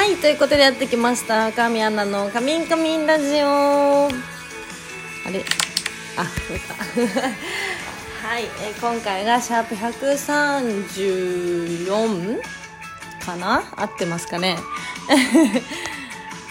[0.00, 1.52] はいということでやってきました。
[1.52, 4.10] 神アナの「カミンカミンラジオ」あ
[5.30, 5.44] れ？
[6.16, 6.74] あそうか。
[8.26, 12.40] はい、えー、今回がシャープ134
[13.26, 13.62] かな？
[13.76, 14.56] 合ってますかね？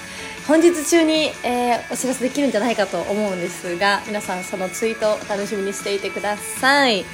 [0.46, 7.04] 本日中に、えー、お知らせできるんじゃないかと思うんですが皆さんそのツイートを楽しみにしていてください、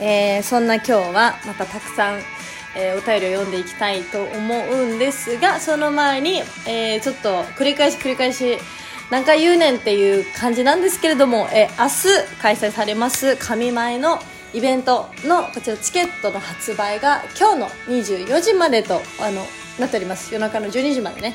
[0.00, 2.20] えー、そんな今日はまたたくさん、
[2.76, 8.58] えー、お便りを読んでいきたいと思うんですがその前に、えちょっと繰り返し繰り返し
[9.10, 14.18] 何回言うねんっていう感じなんですけれども、え明日開催されます神前の
[14.52, 19.44] イベントのこちらチケットの発売が今日の24時までとあの
[19.78, 20.32] なっております。
[20.32, 21.34] 夜中の12時までね。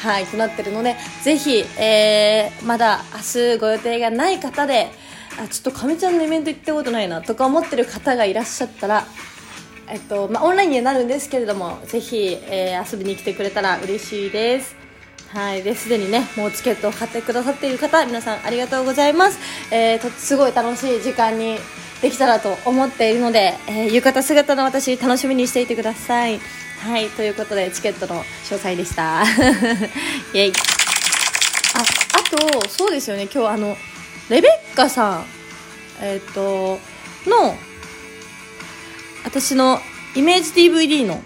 [0.00, 4.90] はいとなってるのでぜひ、えー、まだ明日ご予定がない方で
[5.38, 9.04] あちょっとかみちゃんのイベント行ったことないなとか思ってる方がいらっしゃったら
[9.92, 14.76] えっとまあ、オンラインにはなるんですけれどもぜひ、えー、遊びに来てくれたら嬉しいです。
[15.30, 19.38] はいですでにねもうチケットを買ってくださっている方皆さんありがとうございます、
[19.72, 21.56] えー、とすごい楽しい時間に
[22.02, 26.40] できたらと思っているので、えー、浴衣姿の私楽しみにしていてください。
[26.80, 28.24] はいということでチケットの詳
[28.56, 29.22] 細でした。
[30.32, 30.52] イエイ。
[31.74, 33.28] ああとそうですよね。
[33.32, 33.76] 今日あの
[34.30, 35.26] レベッカさん
[36.00, 36.80] えっ、ー、と
[37.28, 37.54] の
[39.24, 39.78] 私の
[40.16, 41.22] イメージ DVD の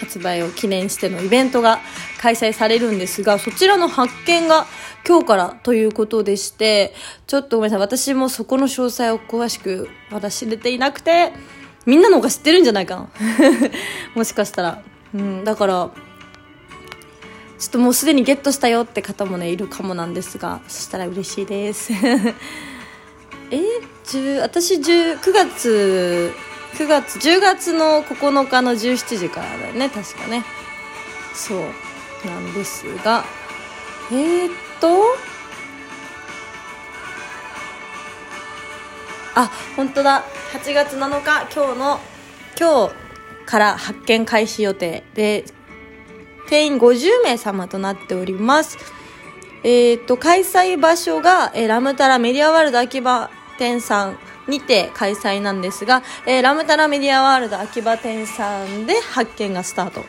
[0.00, 1.80] 発売を記念してのイベントが
[2.20, 4.66] 開催されるんですがそちらの発見が
[5.06, 6.94] 今日からということでして
[7.28, 7.86] ちょっとごめんなさい。
[7.86, 11.32] 私もそこの詳細を詳しくまだ知れていなくて
[11.86, 13.08] みんなの方が知ってるんじゃないかな
[14.14, 14.82] もしかしたら。
[15.14, 15.90] うん、だから、
[17.58, 21.92] ちょっともうすでにゲットしたよって方もね、いるかもなんですが、そしたら嬉しいです。
[23.50, 26.32] えー、私10、9月、
[26.74, 30.44] 9月、10月の9日の17時からだよね、確かね。
[31.32, 31.58] そう
[32.26, 33.24] なんですが、
[34.10, 35.04] えー、っと、
[39.34, 40.24] あ、本当だ。
[40.52, 42.00] 8月7日、今日の、
[42.58, 42.94] 今日
[43.46, 45.44] から発見開始予定で、
[46.48, 48.78] 定員50名様となっております。
[49.64, 60.04] えっ、ー、と、開催場所が、えー、ラムタラメディアワールド秋葉店さんにて開催なんですが、えー、ラムタラメディアワールド秋葉店さんで発見がスタート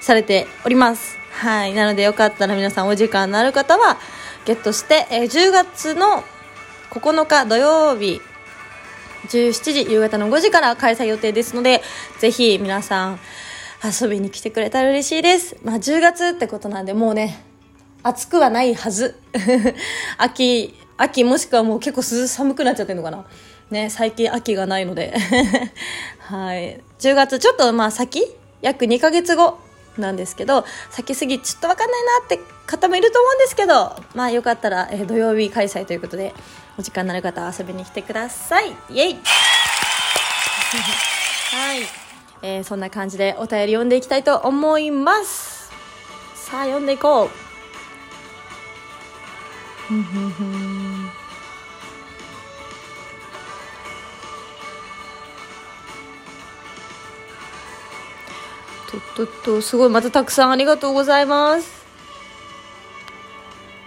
[0.00, 1.18] されております。
[1.30, 1.74] はい。
[1.74, 3.98] なのでよかったら皆さんお時間のある方は
[4.44, 6.24] ゲットして、え、10月の
[6.94, 8.20] 9日土曜日
[9.28, 11.82] 17時夕方の5時から開催予定ですので
[12.20, 13.18] ぜひ皆さん
[13.84, 15.58] 遊びに来てくれたら嬉しいです。
[15.62, 17.44] まあ10月ってことなんでもうね、
[18.02, 19.20] 暑くはないはず。
[20.16, 23.26] 秋、秋もしくはもう結構涼寒くなっちゃってるのかな。
[23.70, 25.14] ね、最近秋がないので。
[26.18, 26.80] はい。
[26.98, 28.24] 10月ちょっとまあ先？
[28.62, 29.58] 約2ヶ月後
[29.98, 36.34] なんですけど、先すぎちょっとわかんないなって方もいると思うんですけど、まあよかったら、えー、土曜日開催ということで、
[36.78, 38.76] お時間のある方は遊びに来てください。
[38.90, 39.14] イエイ
[41.54, 41.82] はい。
[42.42, 45.70] えー、そんな感じでお便り読んでいきたいと思います。
[46.34, 47.44] さあ、読んでいこう。
[58.94, 61.84] とっとっと、すごい、またたくさんありがとうございます。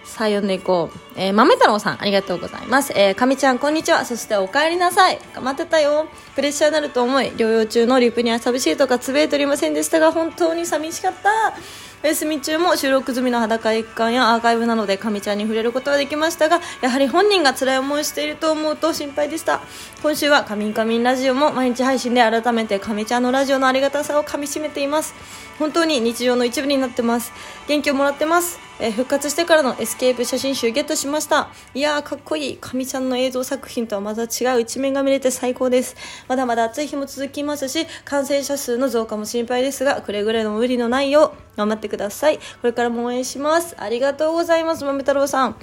[0.03, 0.99] さあ、読んでいこう。
[1.15, 2.91] えー、豆太郎さん、ありがとうございます。
[2.95, 4.03] えー、かみちゃん、こんにちは。
[4.03, 5.19] そして、お帰りなさい。
[5.33, 6.07] 頑張ってたよ。
[6.35, 11.53] プレッシャーになると思い、療養中のリプには寂しいとかつぶえておりませんでしたが、本当に寂しかった。
[12.03, 19.61] お休み中も収録済みの裸一貫やアーカイブなので、かみちゃんに触れることはできましたが、やはり本人が辛い思いをしていると思うと心配でした。
[20.03, 25.15] 今週は、かみんかみんラジオも毎日配信で改めてかみちゃんのラジオのありがたさをかみしめています。
[25.57, 27.31] 本当に日常の一部になってます。
[27.67, 28.67] 元気をもらってます。
[28.79, 35.95] えー、復活してからのエスケープ写真集ゲットしましたいやーかっこいいかみちゃんの映像作品とはまた違う一面が見れて最高です
[36.27, 42.37] まだまだ暑い日も続きますし感染者数の増加も心配ですがくれぐれも無理のないよう頑張ってください。
[42.37, 43.75] これからも応援します。
[43.79, 44.83] ありがとうございます。
[44.83, 45.55] 豆太郎さん。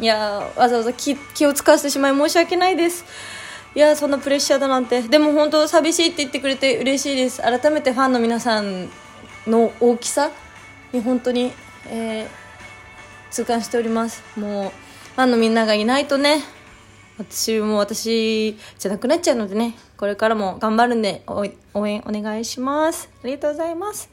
[0.00, 3.04] いやわざわざ気気を使わせてしまい申し訳ないです。
[3.74, 5.02] いやそんなプレッシャーだなんて。
[5.02, 7.42] でも本当寂しいって言ってくれて嬉しいです。
[7.42, 8.88] 改めてファンの皆さん
[9.46, 10.30] の大きさ？
[10.92, 11.52] に本当に、
[11.88, 12.28] えー、
[13.30, 14.22] 痛感しております。
[14.38, 14.70] もう
[15.16, 16.42] ファンのみんながいないとね。
[17.16, 19.74] 私も私じゃなくなっちゃうのでね。
[19.96, 21.44] これからも頑張るんで応
[21.86, 23.08] 援お願いします。
[23.22, 24.10] ありがとうございます。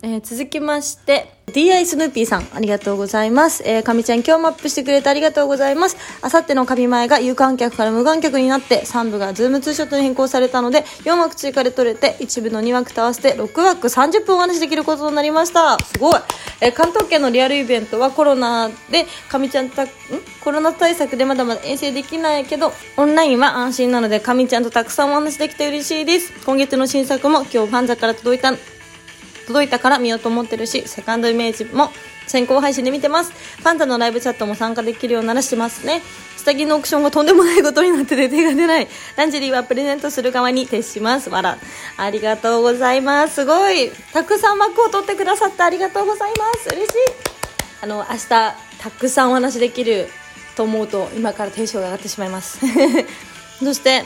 [0.00, 3.64] えー、続きまして、DI スヌーピーさん、ありがとうございます。
[3.66, 5.96] えー、かみちゃん今日もアップしてくれてありがとうございます。
[6.22, 15.76] あさっての神前が有観客から無観客になって、3部がズームツーショットに変更されたので、4枠追加で取れて、1部の2枠と合わせて6枠30分お話できることになりました。
[15.80, 16.20] すごい。
[16.60, 19.88] えー、関東圏のリアルイベントはコロナで、かみちゃんた、ん？
[20.44, 26.32] コロナ対策でまだまだ遠征できないけど、オンラインは安心なので、かみちゃんとたくさんお話できて嬉しいです。
[26.44, 28.52] 今月の新作も今日ファンザから届いた
[29.48, 31.90] 届いたから見ようと思ってるし、セカンドイメージも
[32.26, 33.32] 先行配信で見てます。
[33.32, 36.02] ファンタのライブチャットも参加できるようならしてますね。
[36.36, 38.88] 下着のオークションがとんでもないことになってて手が出ない。
[39.16, 41.30] ランジェリーはプレゼントする側に徹します。
[41.30, 41.58] わら。
[41.96, 43.36] ありがとうございます。
[43.36, 43.90] すごい。
[44.12, 46.68] たくさん幕を取ってくださってありがとうございます。
[46.68, 46.94] 嬉しい。
[47.80, 50.08] あの、明日、たくさんお話できる
[50.56, 52.58] と思うと、今からテンションが上がってしまいます。
[53.64, 54.04] そして、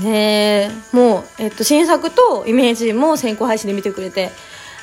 [0.00, 4.30] ねもう、えっと、新作とイメージも先行配信で見てくれて、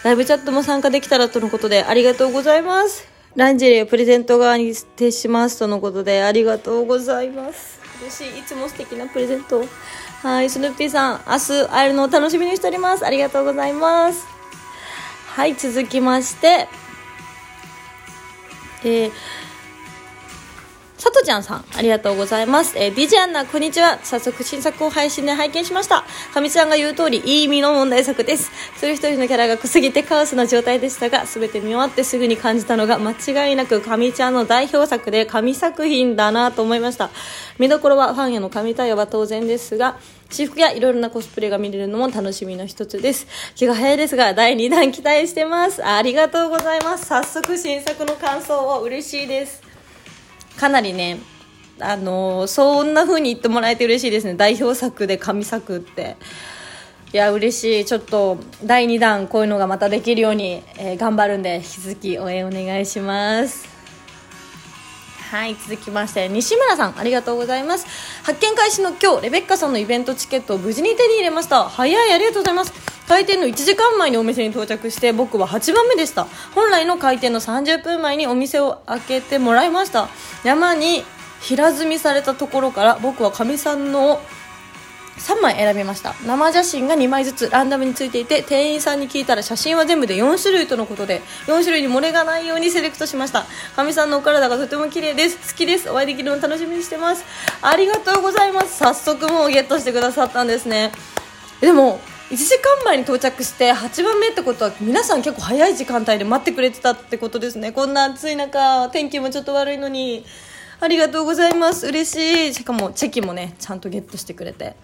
[0.03, 3.07] ライブチャットも参加できたらとのことでありがとうございます。
[3.35, 7.79] ランジェリーをプレゼント側に徹しますとのことでありがとうございます。
[8.01, 8.39] 嬉しい。
[8.39, 9.63] いつも素敵なプレゼント
[10.23, 13.05] はい、スヌーピーさん、明日会えるのを楽しみにしております。
[13.05, 14.25] ありがとうございます。
[15.27, 16.67] はい、続きまして、
[18.83, 19.11] えー
[21.01, 22.77] さとちゃんさん、ありがとうございます。
[22.77, 23.97] えー、DJ アンナ、こんにちは。
[24.03, 26.03] 早速新作を配信で拝見しました。
[26.31, 28.51] かみちゃんが言う通り、いい意味の問題作です。
[28.75, 37.09] 一人一人のキャラが濃すぎてカオスな状態でしたが、すべて見終わってすぐに感じたのが、間違いなくかみちゃんの代表作で神作品だなと思いました。
[37.57, 39.97] 見どころはファンへの神対応は当然ですが、
[40.29, 43.25] 私服やいろいろなコスプレが見れるのも楽しみの一つです。
[43.55, 45.83] 気が早いですが、第2弾期待してます。
[45.83, 47.07] ありがとうございます。
[47.07, 49.70] 早速新作の感想を嬉しいです。
[50.57, 51.19] かなりね
[51.79, 54.35] あのそんな風に言ってもらえて嬉しいですね。
[54.35, 56.17] 代表作で神作って。
[57.13, 57.85] いや嬉しい。
[57.85, 63.67] ちょっと第2弾こういうのがまたできるように、えー、頑張るんで引き続き応援お願いします。
[65.31, 67.85] はい続きまして西村さんありがとうございます。
[68.23, 71.67] 発見開始の今日レベッカさんのイベントチケットを無事に手に入れました。
[71.69, 72.73] 早いありがとうございます。
[73.07, 76.27] 開店の1時間前にお店に到着して僕は8番目でした。
[76.55, 80.07] 本来の開店の30分前にお店を開けてもらいました。
[80.43, 81.03] 山に
[81.41, 84.21] 平積みされたところから僕はかみさんの
[85.17, 86.15] 3枚選びました。
[86.25, 93.45] 生写真が2枚ずつランダムについていて店員さんに聞いたら写真は全部で4種類とのことで4種類に漏れがないようにセレクトしました。
[93.75, 95.53] かみさんのお体がとても綺麗です。
[95.53, 95.89] 好きです。
[95.91, 97.23] お会いできるの楽しみにしてます。
[97.61, 98.77] ありがとうございます。
[98.77, 100.91] 早速もうゲットしてくださったんですね。
[101.59, 102.01] でも
[102.31, 107.73] 1時間前に到着して8番目ってことは皆さん結構早い時間帯で待ってくれてたってことですね。
[107.73, 110.23] こんな暑い中天気もちょっと悪いのに
[110.79, 111.87] ありがとうございます。
[111.87, 112.53] 嬉しい。
[112.53, 114.77] しかもチェキもねちゃんとゲットしてくれて。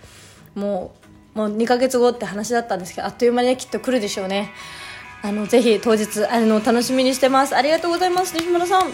[0.56, 0.94] も
[1.36, 4.52] うもう2ヶ月後って話だったんですけどあっという間にきっと来るでしょうね。
[5.22, 7.56] あのぜひ当日あの楽しみにしてます。
[7.56, 8.36] ありがとうございます。
[8.36, 8.92] 西村さん。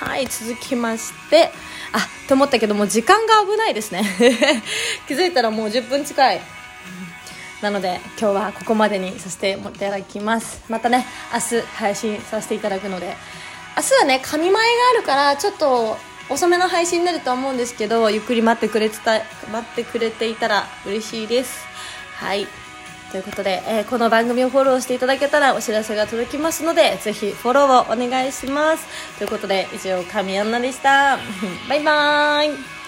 [0.00, 1.50] はい続きまして。
[1.94, 4.04] あっと思ったけども時間が危ないですね。
[5.08, 6.61] 気づいたらもう10分近い。
[7.62, 10.62] なので今日はここまでにさせていただきます。
[10.68, 13.16] またね明日配信させていただくので。
[13.76, 14.60] 明日はね神前が
[14.94, 15.96] あるからちょっと
[16.28, 19.12] 遅めの配信になると思うんですけどゆっくり待ってくれてた
[19.50, 21.64] 待ってくれていたら嬉しいです。
[22.16, 22.46] はい。
[23.10, 28.86] ということで、えー、この番組をフォローしていただけたらお知らせが届きますのでぜひフォローをお願いします。
[29.18, 31.18] ということで以上神アンナでした。
[31.68, 32.81] バイバーイ。